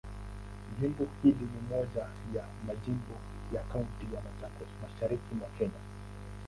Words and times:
Jimbo 0.79 1.07
hili 1.23 1.45
ni 1.53 1.61
moja 1.69 2.01
ya 2.35 2.45
majimbo 2.67 3.13
ya 3.53 3.63
Kaunti 3.63 4.15
ya 4.15 4.21
Machakos, 4.21 4.67
Mashariki 4.81 5.35
mwa 5.35 5.49
Kenya. 5.57 5.79